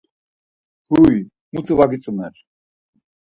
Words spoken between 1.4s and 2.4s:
muti va gitzomer.